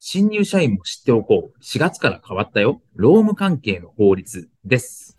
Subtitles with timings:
[0.00, 1.60] 新入社員も知っておこう。
[1.60, 2.80] 4月から変わったよ。
[2.94, 5.18] 労務関係の法律です。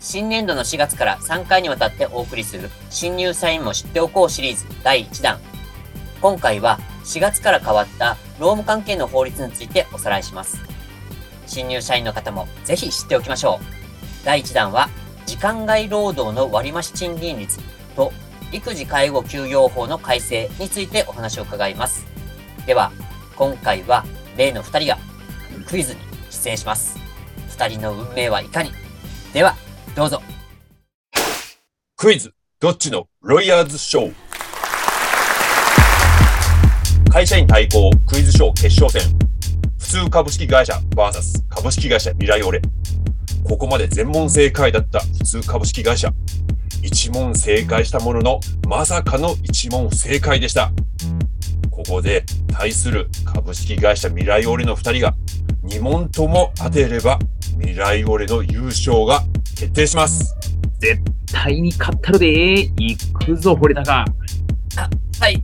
[0.00, 5.38] 新年度の4月から3回にわたってお送りする新入社員も知っておこうシリーズ第1弾。
[6.22, 10.58] 今回は4月から変わった労務関係の法律についておさらいします。
[11.46, 14.24] 新入社員の方もぜひ知っておきましょう。
[14.24, 14.88] 第1弾は
[15.26, 17.60] 時間外労働の割増賃金率
[17.94, 18.10] と
[18.52, 22.06] 育児介護休業法の改正についてお話を伺います。
[22.64, 22.90] では
[23.36, 24.04] 今回は
[24.36, 24.98] 例の2人が
[25.68, 26.98] クイズに出演します
[27.50, 28.70] 2人の運命はいかに？
[29.32, 29.54] では
[29.94, 30.22] どうぞ。
[31.96, 34.12] クイズ、どっちのロイヤーズショー？
[37.10, 39.02] 会社員対抗クイズショー決勝戦。
[39.78, 42.60] 普通株式会社 VS 株式会社未来オレ。
[43.48, 46.10] ここまで全問正解だった普通株式会社。
[46.82, 50.70] 一問正解したものの、まさかの一問不正解でした。
[51.86, 55.14] ここで対する株式会社未来オレの二人が
[55.62, 57.18] 2問とも当てれば
[57.60, 59.22] 未来オレの優勝が
[59.56, 60.36] 決定します。
[60.80, 61.00] 絶
[61.32, 62.28] 対に勝ったるで
[62.76, 63.92] 行くぞ、堀高。
[63.92, 64.04] あ、
[65.20, 65.42] はい。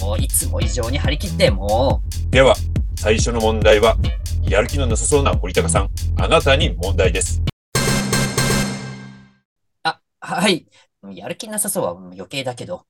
[0.00, 2.30] もういつも以上に張り切って、もう。
[2.30, 2.56] では、
[2.96, 3.96] 最初の問題は、
[4.42, 7.42] やる気のなさそうな堀高さん、あなたに問題です。
[9.82, 10.66] あ、はい。
[11.12, 12.86] やる気なさそうは余計だけど。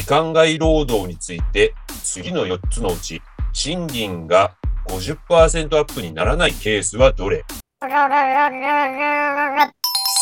[0.00, 3.20] 時間外労働について、次の4つのうち、
[3.52, 4.56] 賃金が
[4.88, 7.44] 50%アップにならないケースはどれ？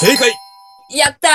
[0.01, 0.33] 正解
[0.91, 1.29] やった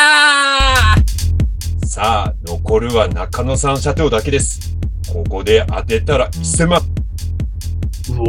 [1.82, 4.76] ーさあ、残るは中野さん社長だけです。
[5.14, 6.82] ここで当てたら1000万。
[6.82, 6.84] う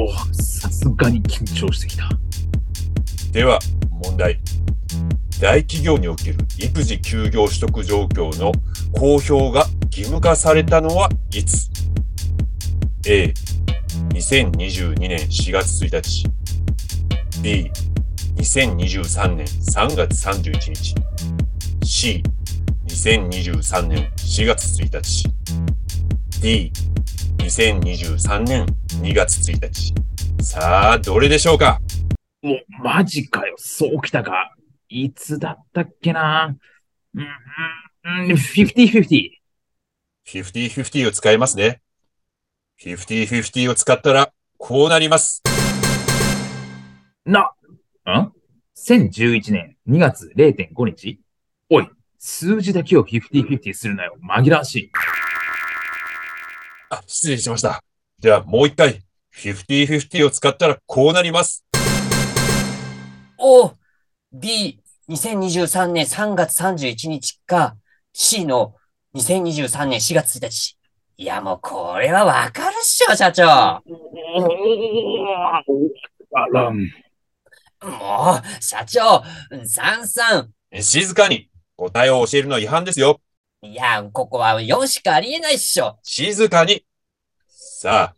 [0.00, 2.08] おさすがに緊張してきた。
[3.32, 3.58] では、
[3.90, 4.38] 問題。
[5.40, 8.52] 大企業における育児休業取得状況の
[8.92, 9.66] 公表が
[9.96, 11.70] 義務化されたのはいつ
[13.06, 13.32] ?A、
[14.12, 16.26] 2022年4月1日。
[17.40, 17.70] B、
[18.34, 20.94] 2023年3月31日
[21.84, 22.24] C、
[22.88, 25.28] 2023年4月1日
[26.40, 26.72] D、
[27.38, 28.66] 2023年
[29.00, 29.94] 2月1日
[30.42, 31.80] さあ、どれでしょうか？
[32.42, 33.54] お、マジかよ。
[33.58, 34.56] そうきたか。
[34.88, 36.56] いつだったっけな？
[37.14, 39.30] うん、うん、50-50。
[40.26, 41.80] 50-50を使いますね。
[42.80, 45.42] 50-50を使ったら、こうなります。
[47.24, 47.52] な、
[48.06, 48.32] ん
[48.76, 51.20] ?1011 年2月0.5日
[51.70, 54.16] おい、数字だけを50-50するなよ。
[54.22, 54.90] 紛らわしい。
[56.90, 57.82] あ、失礼しました。
[58.20, 59.02] ではもう一回、
[59.36, 61.64] 50-50を使ったらこうなります。
[63.38, 63.72] お
[64.32, 67.76] !B、2023年3月31日か、
[68.12, 68.74] C の
[69.14, 70.76] 2023年4月1日。
[71.16, 73.48] いや、もうこれはわかるっしょ、社長。
[73.48, 73.82] あ
[76.52, 76.82] ら、もう、
[78.62, 79.22] 社長、
[79.64, 80.50] さんさん。
[80.82, 81.48] 静かに。
[81.76, 83.20] 答えを教えるのは違反ですよ。
[83.62, 85.98] いや、ここは4しかありえないっしょ。
[86.02, 86.84] 静かに。
[87.48, 88.16] さあ、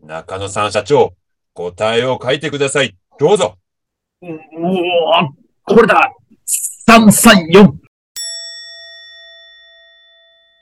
[0.00, 1.14] 中野さん社長、
[1.54, 2.96] 答えを書いてください。
[3.18, 3.58] どうぞ。
[4.22, 4.26] う
[5.68, 6.12] おこれだ
[6.88, 7.85] !334!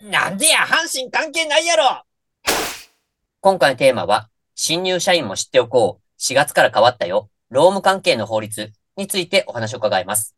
[0.04, 2.02] なんでや、阪神関係ないやろ
[3.40, 6.22] 今回のテーマは、新入社員も知っておこう。
[6.22, 7.30] 4月から変わったよ。
[7.48, 10.36] 労務関係の法律についてお話を伺います。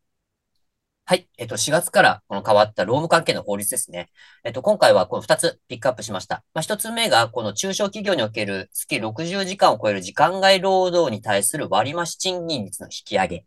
[1.03, 1.27] はい。
[1.37, 4.07] えっと、4月からこの変わった労務関係の法律ですね。
[4.45, 6.45] えっと、今回はこの2つピックアップしました。
[6.53, 13.45] まあ、1つ目が、この中小企業における月60時間を超える時間外労働に対する割増賃金率の引き上げ。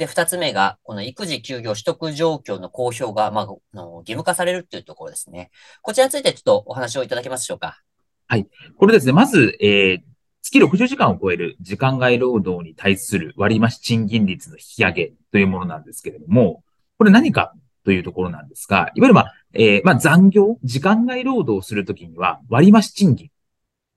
[0.00, 5.50] で、2つ目が、この育児休業取得状況の公表が、まあ、の義務化されるというところですね。
[5.82, 7.82] こちらについてちょっとお話をいただけますでしょうか？
[8.26, 8.48] はい。
[8.78, 10.00] これですね、まず、えー、
[10.40, 16.64] 月60時間を超える時間外労働に対する割増賃金率の引き上げというものなんですけれども、
[16.96, 17.52] これ何か
[17.84, 23.28] というところなんですが、いわゆるまあ、えー、まあ残業、時間外労働をするときには割増賃金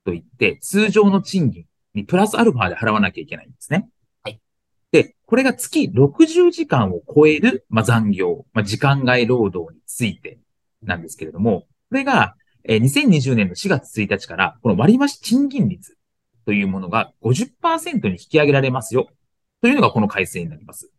[0.04, 1.64] といって、通常の賃金
[1.94, 3.88] にプラスアルファで払わなきゃいけないんですね。
[5.26, 10.38] これが月60時間を超える、まあ、残業、まあ、時間外労働について
[10.82, 12.34] なんですけれども、これが、
[12.64, 15.96] えー、2020年の4月1日から、この割増賃金率
[16.44, 19.08] というものが50%に引き上げられますよ。
[19.62, 20.90] というのがこの改正になります。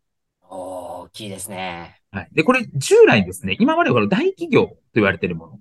[0.42, 2.02] 大きいですね。
[2.12, 2.30] はい。
[2.34, 5.60] で、これ従来ですね、今までこの大企業と言われているも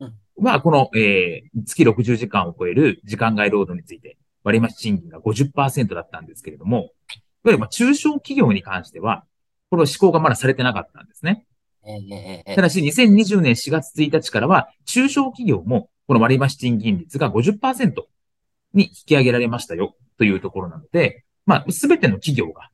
[0.00, 6.90] のは、この、えー、月60時間を超える時間外労働について割増賃金が50%だったんですけれども、いわ
[7.50, 9.24] ゆるまあ中小企業に関しては、
[9.70, 11.46] この施行がまだされてなかったんですね。
[12.54, 17.92] ただし、2020年4月1日からは、中小企業も、この割増賃金率が50%
[18.74, 22.70] に引き上げられましたよ、というところなので、まあ、すべての企業が、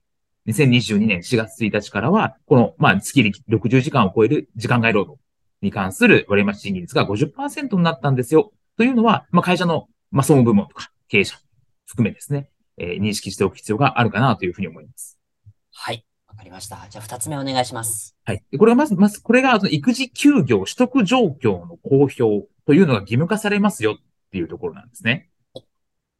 [0.46, 5.20] 2022年4月1日からは、この、まあ、月60時間を超える時間外労働
[5.60, 11.36] に関する割増賃金率が50%になったんですよ、というのは、まあ、会社の、まあ、総務部門とか経営者
[11.86, 12.48] 含めですね、
[12.82, 15.16] えー、認識しておく必要があるかなというふうに思います。
[15.72, 16.04] はい。
[16.26, 16.84] わかりました。
[16.90, 18.16] じゃあ、二つ目お願いします。
[18.24, 18.42] はい。
[18.58, 23.96] これがまず、まず、これが、育児休業取得状況の公表というのが義務化されますよっ
[24.32, 25.30] ていうところなんですね。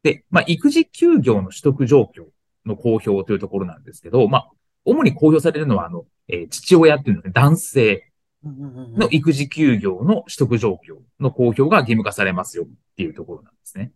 [0.03, 2.27] で、まあ、育児休業の取得状況
[2.65, 4.51] の公表というところなんですけど、まあ、
[4.85, 8.09] 主に公表されるのは、あの、えー、父親っていうのは、ね、男性
[8.43, 13.91] の育児休業の取得状況の公表が義務化されますよっていうところなんですね。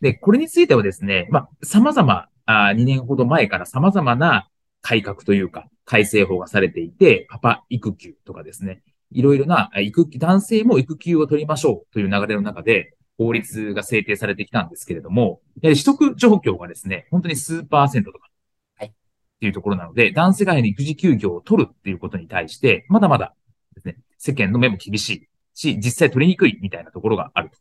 [0.00, 0.12] はい。
[0.12, 4.48] で、これについてはですね、まあ、様々、あ2年ほど前から様々な
[4.80, 18.28] 改革というか、改正法がされていて、パパ育休とかですね、いろいろな育休、男性も育休を取りましょうという流れの中で、法律が制定されてきたんですけれども、取得状況がですね、本当に数パーセントとか、
[18.76, 18.88] はい。
[18.88, 18.92] っ
[19.40, 23.34] ていうところなので、男性が育児休業を取るっていうことに対して、まだまだ
[23.74, 27.58] ですね、世間の目も厳しいし、実際取りにくいみたいなところがあると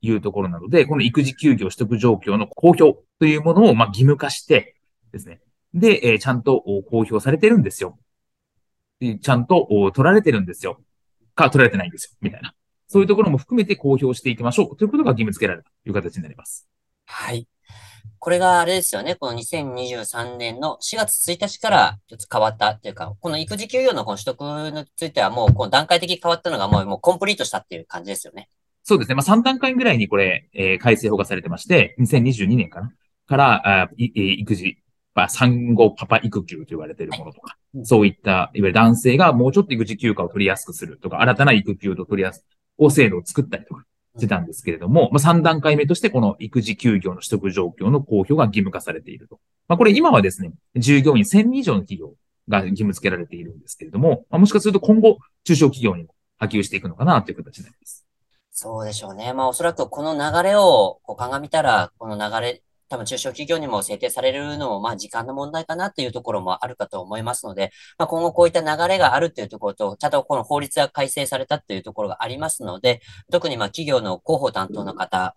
[0.00, 4.76] いうところなので、この育児休業取得状況の公表というものを、ま、義務化して
[5.12, 5.40] ですね、
[5.74, 7.98] で、え、ちゃんと公表されてるんですよ。
[9.00, 10.80] ちゃんと取られてるんですよ。
[11.34, 12.16] か、取られてないんですよ。
[12.20, 12.54] みたいな。
[12.88, 16.66] そういうところも含めて公表していきましょうということが義務付けられたという形になります。
[17.06, 17.46] はい。
[18.18, 19.14] これがあれですよね。
[19.14, 21.98] この2023年の4月1日から
[22.30, 24.40] 変わったっていうか、この育児休業のこの取得
[24.72, 28.48] についてはもうこの段階的に変わったのがもうもうコンプリートしたっていう感じですよね。
[28.88, 29.14] そうですね。
[29.14, 32.92] まあ3段階ぐらいにこれ、えー、改正法がされてまして、2022年かな
[33.26, 34.78] から、あ育児
[35.14, 42.46] まあ、産後パパ育休と言われているものとか、そういった、いわゆる男性がもうちょっと育児休暇を取りやすくするとか、新たな育休と取りやす
[42.78, 43.84] く、制度を作ったりとか
[44.16, 49.40] してたんですけれども、まあ、3段階目としてこの育児休業の取得状況の公表が義務化されていると。
[49.66, 52.14] まあ、これ今はですね、従業員1000人以上の企業
[52.48, 58.07] が義務付けられているんですけれども、まあ、もしかすると今後、中小企業にも波及していくのかなという形になります。
[58.60, 59.32] そうでしょうね。
[59.34, 73.00] まあおそらくこの流れをこう鑑みたら、この流れ多分中小企業にも制定されるのも、まあ時間の問題かなっていうところもあるかと思いますので、まあ今後こういった流れがあるっていうところと、ちゃんとこの法律が改正されたっていうところがありますので、
[73.30, 75.36] 特にまあ企業の広報担当の方、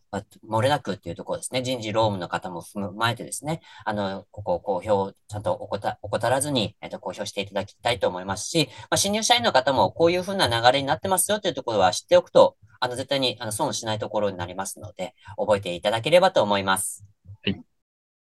[0.50, 17.11] 漏れなくっていうところですね、人事労務の方も踏まえてですね、あの、ここを公表ちゃんと怠らずに、えっと、公表していただきたいと思いますし、まあ新入社員の方もこういうふうな流れになってますよというところは知っておくと、あの、絶対にあの損しないところになりますので、覚えていただければと思います。